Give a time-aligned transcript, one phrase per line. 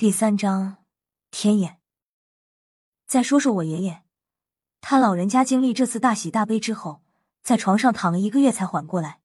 [0.00, 0.76] 第三章
[1.32, 1.80] 天眼。
[3.08, 4.04] 再说说我爷爷，
[4.80, 7.02] 他老人家经历这次大喜大悲之后，
[7.42, 9.18] 在床上躺了一个月才缓过来。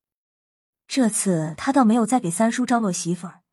[0.88, 3.44] 这次他倒没有再给三叔张罗媳妇儿，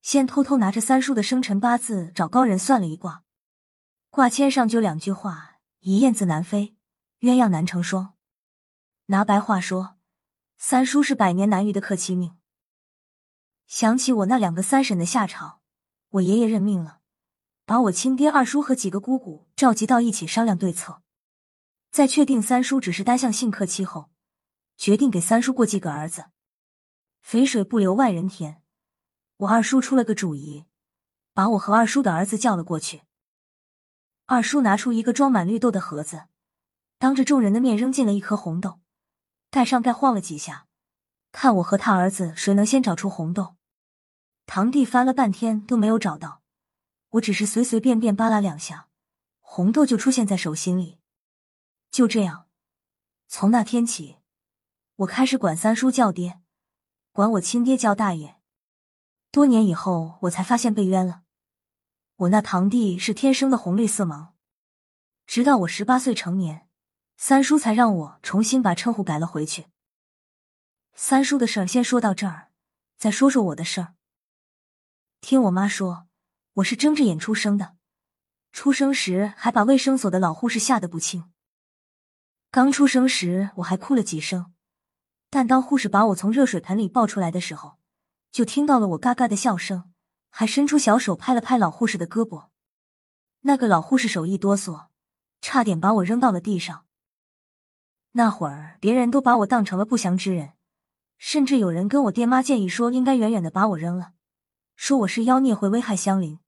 [0.00, 3.24] 先偷偷拿着三叔的生辰八字找高人算了一卦，
[4.08, 6.74] 卦签上就两句话：一燕子难飞，
[7.20, 8.14] 鸳鸯难成双。
[9.08, 9.98] 拿白话说，
[10.56, 12.38] 三叔是百年难遇的克妻命。
[13.66, 15.60] 想起我那两个三婶的下场，
[16.12, 17.00] 我爷爷认命了，
[17.64, 21.00] 把我亲爹、二叔和几个姑姑召集到一起商量对策。
[21.90, 24.10] 在确定三叔只是单向性克妻后，
[24.76, 26.26] 决定给三叔过继个儿子。
[27.22, 28.62] 肥水不流外人田，
[29.38, 30.66] 我二叔出了个主意，
[31.32, 33.02] 把我和二叔的儿子叫了过去。
[34.26, 36.24] 二叔拿出一个装满绿豆的盒子，
[36.98, 38.80] 当着众人的面扔进了一颗红豆，
[39.50, 40.66] 盖上盖晃了几下，
[41.30, 43.54] 看我和他儿子谁能先找出红豆。
[44.54, 46.42] 堂弟翻了半天都没有找到，
[47.12, 48.90] 我只是随随便便扒拉两下，
[49.40, 50.98] 红豆就出现在手心里。
[51.90, 52.48] 就这样，
[53.28, 54.18] 从那天起，
[54.96, 56.42] 我开始管三叔叫爹。
[57.12, 58.42] 管我亲爹叫大爷，
[59.30, 61.22] 多年以后我才发现被冤了。
[62.16, 64.32] 我那堂弟是天生的红绿色盲，
[65.24, 66.68] 直到我十八岁成年，
[67.16, 69.68] 三叔才让我重新把称呼改了回去。
[70.92, 72.50] 三叔的事儿先说到这儿，
[72.98, 73.94] 再说说我的事儿。
[75.22, 76.08] 听我妈说，
[76.54, 77.76] 我是睁着眼出生的，
[78.50, 81.30] 出生时还把卫生所的老护士吓得不轻。
[82.50, 84.52] 刚出生时我还哭了几声。
[85.30, 87.78] 但当护士把我从热水盆里抱出来的时候，
[88.32, 89.92] 就听到了我嘎嘎的笑声，
[90.28, 92.48] 还伸出小手拍了拍老护士的胳膊。
[93.42, 94.88] 那个老护士手一哆嗦，
[95.40, 96.84] 差点把我扔到了地上。
[98.10, 100.54] 那会儿别人都把我当成了不祥之人，
[101.16, 104.14] 甚至有人跟我爹妈建议说应该远远的把我扔了，
[104.74, 106.38] 说我是妖孽会危害乡邻。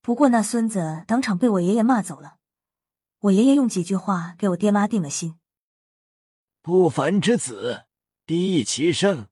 [0.00, 2.38] 不过那孙子当场被我爷爷骂走了，
[3.20, 5.38] 我爷爷用几句话给我爹妈定了心：
[6.62, 7.86] 不凡之子。
[8.26, 9.28] 低一其生。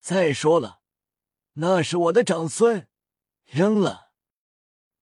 [0.00, 0.78] 再说了，
[1.54, 2.86] 那是我的长孙，
[3.44, 4.12] 扔了，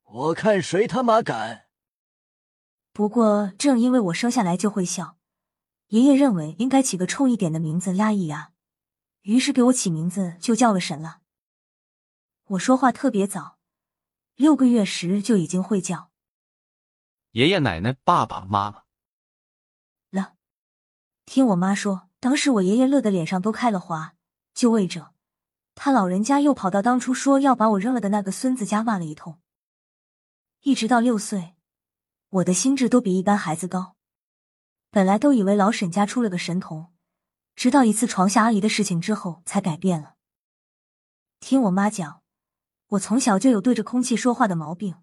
[0.04, 1.66] 我看谁他妈敢！
[2.94, 5.18] 不过正因为我生下来就会笑，
[5.88, 8.54] 爷爷认为应该起个冲一点的名字压一压，
[9.20, 11.20] 于是给我起名字就叫了神了。
[12.44, 13.58] 我说话特别早，
[14.34, 16.10] 六个月时就已经会叫
[17.32, 18.84] 爷爷奶奶、爸爸妈妈
[20.10, 20.34] 了。
[21.26, 22.08] 听我妈说。
[22.20, 24.14] 当时我爷爷乐得脸上都开了花，
[24.54, 25.12] 就为这，
[25.74, 29.38] 他老人家又跑到当初说要把我扔了的那个孙子家骂了一通。
[30.62, 31.54] 一直到六岁，
[32.30, 33.96] 我的心智都比一般孩子高。
[34.88, 36.94] 本来都以为老沈家出了个神童，
[37.54, 40.14] 直到一次床下阿姨的事情之后才改变了。
[41.40, 42.22] 听我妈讲，
[42.94, 44.96] 我从小就有对着空气说话的毛病，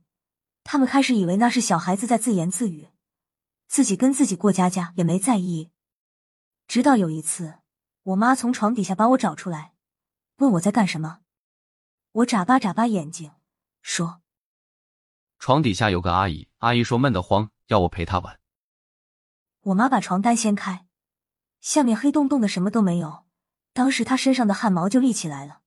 [0.64, 2.90] 他们开始以为那是小孩子在自言自语，
[3.68, 5.72] 自己跟自己过家家也没在意。
[6.68, 7.56] 直到有一次，
[8.04, 9.74] 我妈从床底下把我找出来，
[10.38, 11.20] 问我在干什么。
[12.14, 13.32] 我眨巴眨巴眼睛，
[13.82, 14.22] 说
[15.40, 18.40] ：“床底下有个阿姨，阿姨说闷得慌，要我陪她玩。”
[19.64, 20.86] 我妈把床单掀开，
[21.60, 23.26] 下面黑洞洞的，什么都没有。
[23.74, 25.61] 当时她身上的汗毛就立起来了。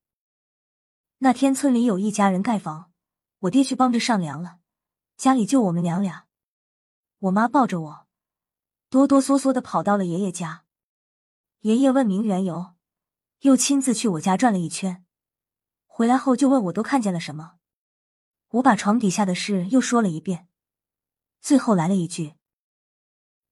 [1.19, 2.93] 那天村里有一家人盖房，
[3.41, 4.59] 我爹去帮着上梁了，
[5.17, 6.27] 家里就我们娘俩。
[7.21, 8.07] 我妈抱着我，
[8.91, 10.65] 哆哆嗦嗦的跑到了爷爷家。
[11.61, 12.75] 爷爷问明缘由，
[13.41, 15.07] 又亲自去我家转了一圈，
[15.87, 17.55] 回来后就问我都看见了什么。
[18.51, 20.49] 我把床底下的事又说了一遍，
[21.41, 22.35] 最后来了一句：“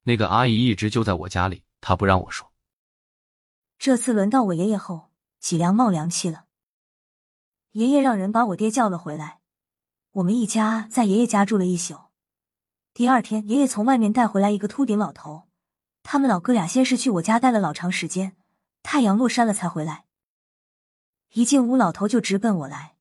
[0.05, 2.53] 那个阿姨一直就在我家里，她不让我说。”
[3.79, 5.11] 这次轮到我爷爷后，
[5.41, 6.45] 脊梁冒凉气了。
[7.73, 9.41] 爷爷让人把我爹叫了回来，
[10.13, 11.97] 我们一家在爷爷家住了一宿。
[12.93, 15.49] 第二天，爷爷从外面带回来一个秃顶老头。
[16.03, 18.37] 他们老哥俩先是去我家待了老长时间，
[18.83, 20.05] 太阳落山了才回来。
[21.33, 22.97] 一进屋，老头就直奔我来，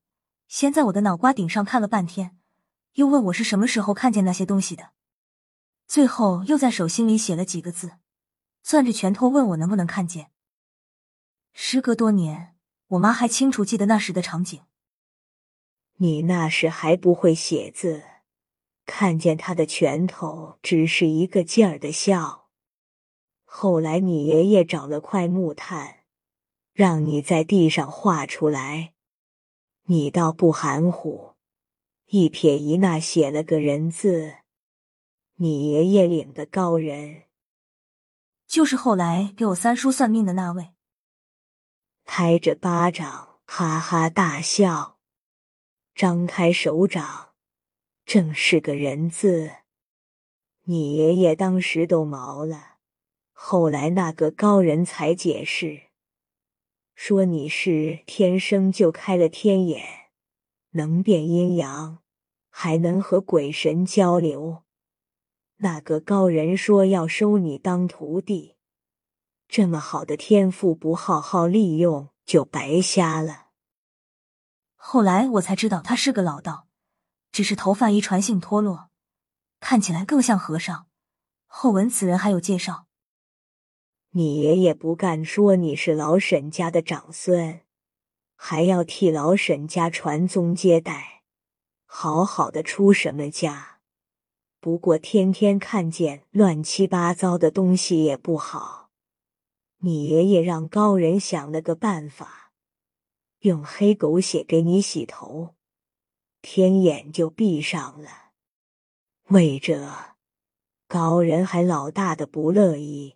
[0.47, 2.37] 先在我的脑瓜顶上看了半天，
[2.93, 4.91] 又问我是什么时候看见那些东西的，
[5.85, 7.97] 最后又在手心里写了几个字，
[8.63, 10.31] 攥着拳头问我能不能看见。
[11.51, 12.50] 时隔多年，
[12.91, 14.61] 我妈还清楚记得那时的场景。
[15.97, 18.03] 你那时还不会写字，
[18.85, 22.49] 看见他的拳头只是一个劲儿的笑。
[23.45, 25.99] 后来，你爷爷找了块木炭，
[26.73, 28.93] 让你在地上画出来。
[29.85, 31.35] 你倒不含糊，
[32.07, 34.35] 一撇一捺写了个人字。
[35.35, 37.23] 你爷爷领的高人，
[38.47, 40.71] 就是后来给我三叔算命的那位。
[42.05, 44.97] 拍着巴掌，哈哈大笑。
[45.93, 47.33] 张开手掌，
[48.05, 49.51] 正是个人字。
[50.63, 52.77] 你爷爷当时都毛了，
[53.31, 55.89] 后来那个高人才解释，
[56.95, 60.11] 说你是天生就开了天眼，
[60.71, 61.99] 能辨阴阳，
[62.49, 64.63] 还能和鬼神交流。
[65.57, 68.55] 那个高人说要收你当徒弟，
[69.51, 73.47] 这么好的天赋不好好利用，就白瞎了。
[74.77, 76.69] 后来我才知道他是个老道，
[77.33, 78.89] 只是头发遗传性脱落，
[79.59, 80.87] 看起来更像和尚。
[81.47, 82.85] 后文此人还有介绍，
[84.11, 87.59] 你爷爷不干说你是老沈家的长孙，
[88.37, 91.23] 还要替老沈家传宗接代，
[91.85, 93.81] 好好的出什么家。
[94.61, 98.80] 不过天天看见乱七八糟的东西也不好。
[99.83, 102.51] 你爷爷让高人想了个办法，
[103.39, 105.55] 用黑狗血给你洗头，
[106.39, 108.09] 天眼就闭上了。
[109.29, 110.15] 为这，
[110.87, 113.15] 高人还老大的不乐意，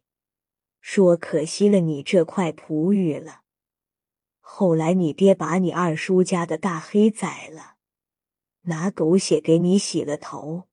[0.82, 3.42] 说可惜了你这块璞玉了。
[4.40, 7.76] 后来你爹把你二叔家的大黑宰了，
[8.62, 10.64] 拿狗血给你洗了头。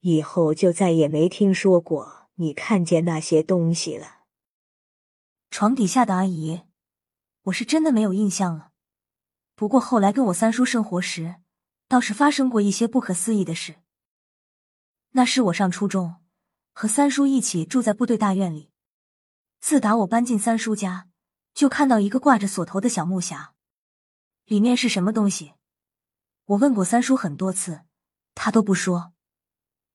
[0.00, 4.13] 以后就再也没听说过你看见那些东西了。
[5.56, 6.62] 床底下的阿姨，
[7.42, 8.72] 我是真的没有印象了。
[9.54, 11.36] 不过后来跟我三叔生活时，
[11.86, 13.76] 倒是发生过一些不可思议的事。
[15.10, 16.16] 那是我上初中，
[16.72, 18.72] 和三叔一起住在部队大院里。
[19.60, 21.06] 自打我搬进三叔家，
[21.54, 23.50] 就看到一个挂着锁头的小木匣，
[24.46, 25.54] 里面是什么东西？
[26.46, 27.82] 我问过三叔很多次，
[28.34, 29.12] 他都不说。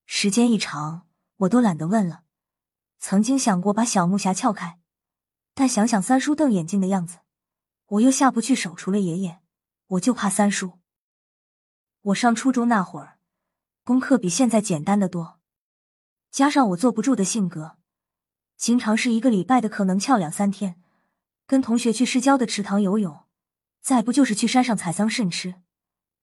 [0.06, 1.06] 时间一长，
[1.36, 2.22] 我都懒得问了。
[2.98, 4.79] 曾经想过把小木匣撬开，
[5.54, 7.18] 但想想三叔瞪眼睛的样子，
[7.86, 8.74] 我又下不去手。
[8.74, 9.40] 除了爷爷，
[9.88, 10.78] 我就怕三叔。
[12.02, 13.18] 我上初中那会儿，
[13.84, 15.40] 功课比现在简单的多，
[16.30, 17.76] 加上我坐不住的性格，
[18.56, 20.80] 经常是一个礼拜的课能翘两三天，
[21.46, 23.24] 跟同学去市郊的池塘游泳，
[23.82, 25.56] 再不就是去山上采桑葚吃。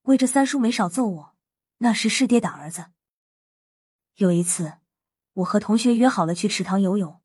[0.03, 1.35] 为这三叔没少揍我，
[1.79, 2.85] 那时是爹打儿子。
[4.15, 4.79] 有一次，
[5.33, 7.21] 我和同学约好了去池塘游泳。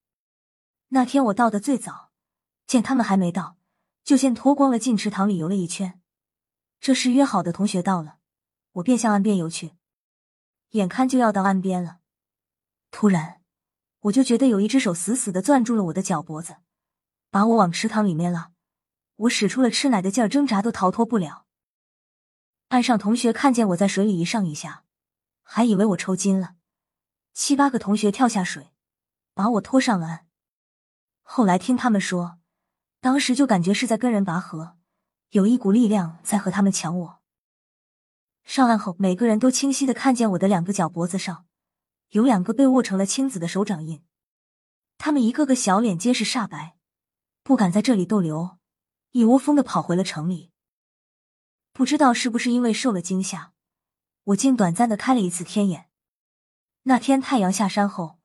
[0.94, 2.10] 那天我到的最早，
[2.66, 3.56] 见他们还没到，
[4.04, 5.98] 就先脱光了进池塘里游了一圈。
[6.80, 8.18] 这时约好的同学到了，
[8.72, 9.72] 我便向岸边游去。
[10.72, 12.00] 眼看就要到岸边了，
[12.90, 13.40] 突然
[14.00, 16.56] 我就觉得有一只手死死的攥住了我的脚脖子，
[17.30, 18.52] 把我往池塘里面拉。
[19.16, 21.46] 我使出了吃奶的劲儿，挣扎都逃脱不了。
[22.68, 24.84] 岸上同学看见我在水里一上一下，
[25.42, 26.56] 还以为我抽筋了。
[27.32, 28.72] 七八个同学跳下水，
[29.32, 30.26] 把我拖上了岸。
[31.22, 32.38] 后来听他们说，
[33.00, 34.76] 当时就感觉是在跟人拔河，
[35.30, 37.22] 有一股力量在和他们抢我。
[38.44, 41.46] 上岸后，每个人都清晰的看见我的两个脚脖子上
[42.10, 44.04] 有两个被握成了青紫的手掌印，
[44.98, 46.76] 他们一个个小脸皆是煞白，
[47.42, 48.58] 不敢在这里逗留，
[49.12, 50.50] 一窝蜂的跑回了城里。
[51.72, 53.52] 不知道是不是因为受了惊吓，
[54.24, 55.88] 我竟短暂的开了一次天眼。
[56.82, 58.18] 那天太阳下山后，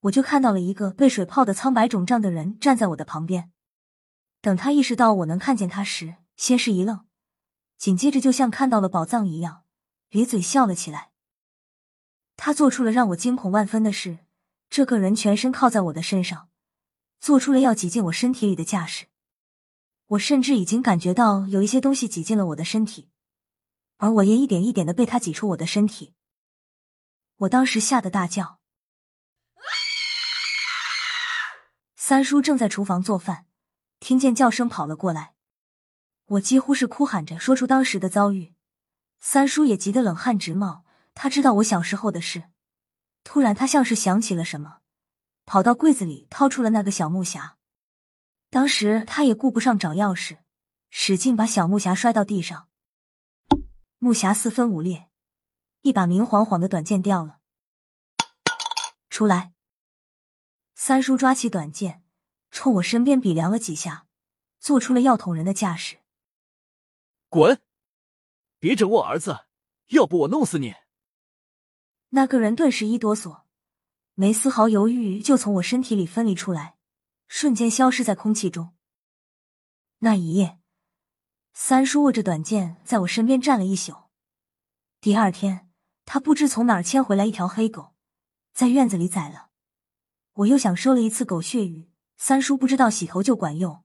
[0.00, 3.52] 我就看到了一个被水泡的苍白肿胀的人站在我的旁边。
[4.40, 7.04] 等他意识到我能看见他时，先是一愣，
[7.76, 9.64] 紧接着就像看到了宝藏一样，
[10.08, 11.10] 咧嘴笑了起来。
[12.36, 14.20] 他做出了让我惊恐万分的事。
[14.70, 16.48] 这个人全身靠在我的身上，
[17.20, 19.06] 做出了要挤进我身体里的架势。
[20.06, 23.10] 我甚至已经感觉到有一些东西挤进了我的身体，
[23.98, 26.14] 而我也一点一点的被他挤出我的身体。
[27.38, 28.59] 我当时吓得大叫。
[32.10, 33.46] 三叔正在厨房做饭，
[34.00, 35.34] 听见叫声跑了过来。
[36.26, 38.52] 我几乎是哭喊着说出当时的遭遇。
[39.20, 42.50] 三叔也急得冷汗直冒，他知道我小时候的事。
[43.22, 44.78] 突然，他像是想起了什么，
[45.46, 47.52] 跑到柜子里掏出了那个小木匣。
[48.50, 50.38] 当时他也顾不上找钥匙，
[50.90, 52.66] 使劲把小木匣摔到地上，
[54.00, 55.08] 木匣四分五裂。
[55.82, 57.38] 一把明晃晃的短剑掉了
[59.08, 59.52] 出来，
[60.74, 61.99] 三叔抓起短剑，
[62.50, 64.06] 冲我身边比量了几下，
[64.58, 65.98] 做出了要捅人的架势。
[67.28, 67.60] 滚！
[68.58, 69.46] 别整我儿子，
[69.88, 70.74] 要不我弄死你！
[72.10, 73.42] 那个人顿时一哆嗦，
[74.14, 76.76] 没丝毫犹豫就从我身体里分离出来，
[77.28, 78.74] 瞬间消失在空气中。
[79.98, 80.58] 那一夜，
[81.52, 84.10] 三叔握着短剑在我身边站了一宿。
[85.00, 85.66] 第二天。
[86.12, 87.94] 他不知从哪儿牵回来一条黑狗，
[88.52, 89.50] 在院子里宰了。
[90.32, 91.89] 我又想收了一次狗血浴，
[92.22, 93.82] 三叔不知道洗头就管用，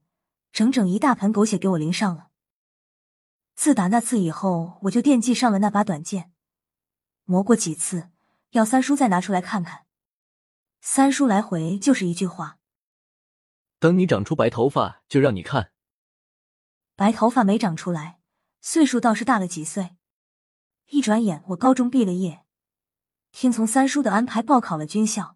[0.52, 2.28] 整整一大盆狗血给我淋上了。
[3.54, 6.30] 自打那次以后，我就惦记上了那把短剑，
[7.24, 8.10] 磨过几次，
[8.50, 9.86] 要三叔再拿出来看看。
[10.82, 12.58] 三叔来回就是一句话
[13.80, 15.72] ：“等你长出白头发，就让你看。”
[16.94, 18.20] 白头发没长出来，
[18.60, 19.96] 岁数倒是大了几岁。
[20.90, 22.44] 一转眼，我高中毕了业，
[23.32, 25.35] 听从三叔的安排报考了军校，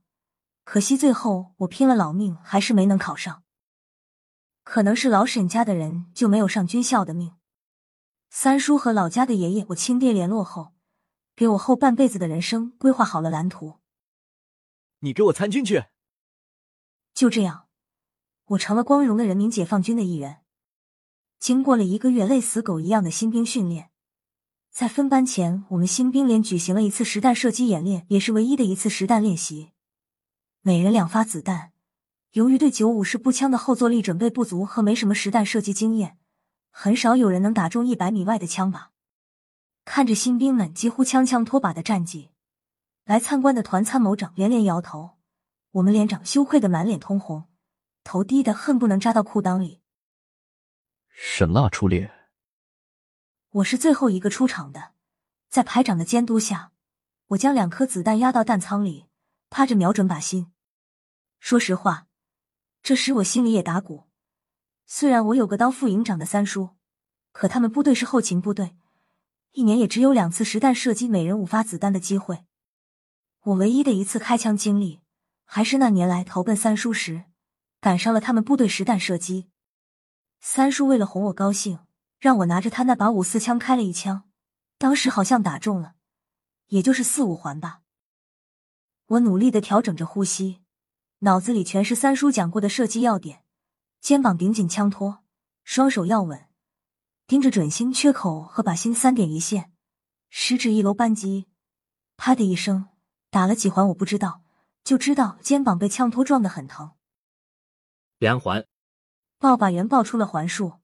[0.65, 3.43] 可惜最后我拼了老命还是没能考上。
[4.63, 7.35] 可能是老沈家的人就没有上军校的命。
[8.29, 10.75] 三叔和老家的爷爷我亲爹联络后，
[11.35, 13.81] 给我后半辈子的人生规划好了蓝图。
[15.01, 15.87] 你给我参军去。
[17.13, 17.67] 就这样，
[18.45, 20.43] 我成了光荣的人民解放军的一员。
[21.41, 23.91] 经过了一个月累死狗一样的新兵训练。
[24.71, 29.73] 在分班前，我们新兵连举行了一次实弹射击演练，也是唯一的一次实弹练习。
[30.63, 31.73] 每人两发子弹。
[32.33, 36.19] 由于对九五式步枪的后坐力准备不足和没什么实弹射击经验，
[36.71, 38.89] 很少有人能打中一百米外的枪靶。
[39.85, 42.31] 看着新兵们几乎枪枪脱靶的战绩，
[43.05, 45.19] 来参观的团参谋长连连摇头，
[45.73, 47.49] 我们连长羞愧的满脸通红，
[48.05, 49.81] 头低的恨不能扎到裤裆里。
[51.09, 52.13] 沈蜡出列。
[53.51, 54.93] 我是最后一个出场的，
[55.49, 56.71] 在排长的监督下，
[57.29, 59.07] 我将两颗子弹压到弹仓里，
[59.51, 60.51] 趴着瞄准靶心。
[61.39, 62.07] 说实话，
[62.83, 64.05] 这时我心里也打鼓。
[64.87, 66.71] 虽然我有个当副营长的三叔，
[67.33, 68.77] 可他们部队是后勤部队，
[69.53, 72.47] 一年也只有两次实弹射击每人五发子弹的机会。
[73.41, 75.01] 我唯一的一次开枪经历，
[75.45, 77.25] 还是那年来投奔三叔时，
[77.81, 79.51] 赶上了他们部队实弹射击。
[80.41, 81.81] 三叔为了哄我高兴。
[82.21, 84.25] 让我拿着他那把五四枪开了一枪，
[84.77, 85.95] 当时好像打中了，
[86.67, 87.80] 也就是四五环吧。
[89.11, 90.61] 我努力的调整着呼吸，
[91.21, 93.45] 脑子里全是三叔讲过的射击要点：
[94.01, 95.25] 肩膀顶紧枪托，
[95.65, 96.47] 双手要稳，
[97.27, 99.73] 盯着准心、缺口和靶心三点一线，
[100.29, 101.49] 十指一搂扳机。
[102.17, 102.87] 啪的一声，
[103.31, 104.45] 打了几环我不知道，
[104.85, 106.93] 就知道肩膀被枪托撞得很疼。
[108.19, 108.65] 连环，
[109.39, 110.75] 爆靶员爆出了环数。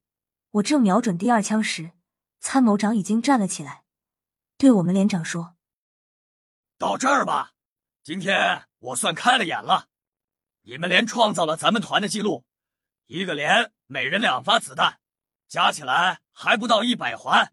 [0.50, 1.92] 我正瞄准第二枪时，
[2.40, 3.84] 参谋长已经站了起来，
[4.58, 5.54] 对我们连长说
[6.76, 7.52] ：“到这儿吧，
[8.06, 9.88] 今天我算开了眼了。
[10.62, 12.44] 你们连创造了咱们团的记录，
[13.06, 15.00] 一个连每人两发子弹，
[15.48, 17.52] 加起来还不到一百环。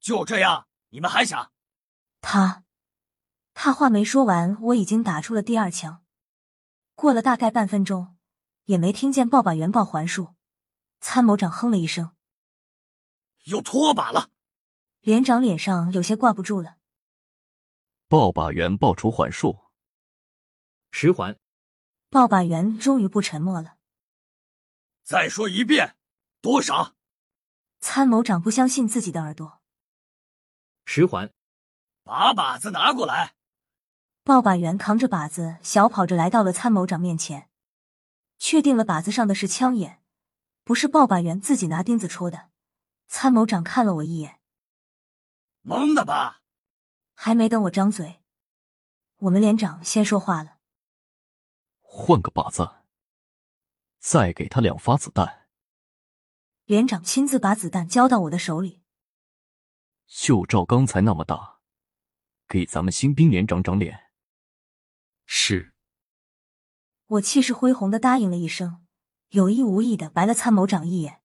[0.00, 1.52] 就这样，你们还想？”
[2.22, 2.64] 他，
[3.52, 6.02] 他话没说完，我已经打出了第二枪。
[6.94, 8.16] 过了大概半分钟，
[8.64, 10.34] 也没听见报把员报环数，
[11.02, 12.16] 参谋长哼了一声。
[13.44, 14.30] 又脱靶了，
[15.00, 16.78] 连长脸上有些挂不住了。
[18.08, 19.69] 报把员报出环数，
[20.90, 21.38] 十环。
[22.08, 23.76] 报把员终于不沉默了。
[25.02, 25.96] 再说一遍，
[26.40, 26.94] 多少？
[27.80, 29.60] 参谋长不相信自己的耳朵。
[30.84, 31.32] 十环。
[32.02, 33.34] 把靶子拿过来。
[34.24, 37.48] 报把员扛着靶子，小跑着来到了参谋长面前，
[38.38, 40.02] 确定了靶子上的是枪眼，
[40.64, 42.50] 不是报把员自己拿钉子戳的。
[43.08, 44.40] 参谋长看了我一眼，
[45.62, 46.42] 蒙的吧？
[47.14, 48.20] 还没等我张嘴，
[49.18, 50.58] 我们连长先说话了
[51.92, 52.70] ：“换个靶子，
[53.98, 55.48] 再给他两发子弹。”
[56.64, 58.80] 连长亲自把子弹交到我的手里，
[60.06, 61.58] 就照刚才那么大，
[62.46, 64.12] 给咱们新兵连长长脸。
[65.26, 65.74] 是。
[67.06, 68.86] 我气势恢宏的答应了一声，
[69.30, 71.20] 有意无意的白了参谋长一眼。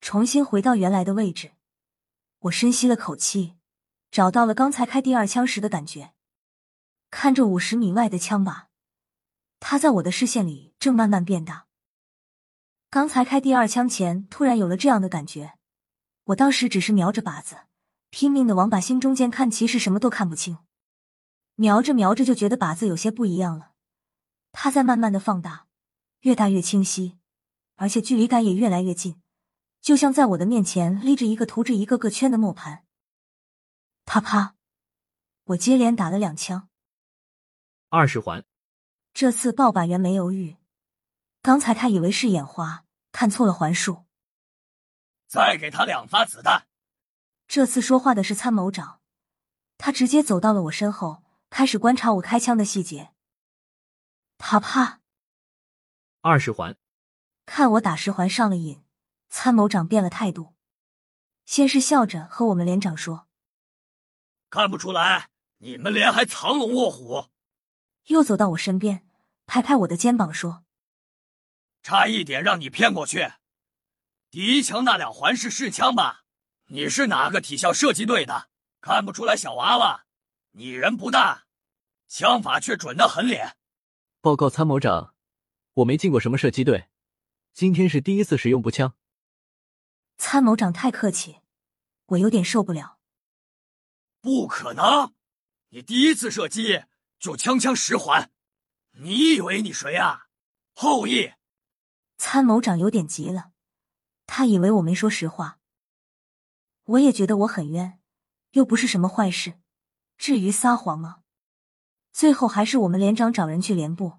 [0.00, 1.52] 重新回到原来的位置，
[2.38, 3.56] 我深吸了口气，
[4.10, 6.14] 找到了刚才开第二枪时的感觉。
[7.10, 8.68] 看着五十米外的枪靶，
[9.66, 11.68] 他在我的视线里正慢慢变大。
[12.90, 15.54] 刚才开第二枪前，突然有了这样的感觉。
[16.24, 17.60] 我当时只是瞄着靶子，
[18.10, 20.58] 拼命的往靶心中间看，其实什么都看不清。
[21.54, 23.72] 瞄着瞄着，就觉得靶子有些不一样了，
[24.52, 25.66] 它在慢慢的放大，
[26.20, 27.16] 越大越清晰，
[27.76, 29.22] 而且距离感也越来越近。
[29.80, 32.84] 就像在我的面前立着一个涂着一个个圈的磨盘，
[34.04, 34.56] 啪啪，
[35.44, 36.68] 我接连打了两枪，
[37.88, 38.44] 二十环。
[39.14, 40.56] 这次报板员没犹豫，
[41.40, 44.06] 刚才他以为是眼花，看错了环数。
[45.28, 46.66] 再给他两发子弹。
[47.46, 49.00] 这次说话的是参谋长，
[49.78, 53.12] 他直接走到了我身后，开始观察我开枪的细节。
[54.36, 55.00] 啪啪，
[56.20, 56.76] 二十环。
[57.46, 58.82] 看我打十环上了瘾。
[59.28, 60.54] 参谋长变了态度，
[61.44, 63.28] 先是笑着和我们连长说
[64.50, 67.28] ：“看不出来，你们连还藏龙卧虎。”
[68.06, 69.06] 又走到我身边，
[69.46, 70.64] 拍拍我的肩膀说
[71.82, 73.32] ：“差一点让你骗过去。
[74.30, 76.24] 第一枪那两环是试枪吧？
[76.66, 78.48] 你是哪个体校射击队的？
[78.80, 80.04] 看不出来小娃娃，
[80.52, 81.46] 你人不大，
[82.06, 83.56] 枪法却准得很脸。
[84.20, 85.14] 报告参谋长，
[85.74, 86.88] 我没进过什么射击队，
[87.52, 88.94] 今天是第一次使用步枪。
[90.18, 91.40] 参谋长太客气，
[92.06, 92.98] 我有点受不了。
[94.20, 95.14] 不可能，
[95.70, 96.84] 你第一次射击
[97.24, 98.30] 就枪枪十环，
[99.00, 100.26] 你以为你谁啊？
[100.74, 101.32] 后羿！
[102.18, 103.52] 参谋长有点急了，
[104.26, 105.58] 他以为我没说实话。
[106.84, 107.98] 我也觉得我很冤，
[108.50, 109.54] 又不是什么坏事，
[110.18, 111.20] 至于撒谎吗？
[112.12, 114.18] 最后还是我们连长找人去连部，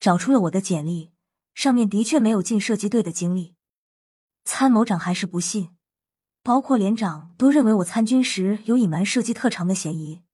[0.00, 1.12] 找出了我的简历，
[1.54, 3.54] 上面的确没有进射击队的经历。
[4.42, 5.76] 参谋长还是不信，
[6.42, 10.24] 包括连长都认为我参军时有隐瞒射击特长的嫌疑。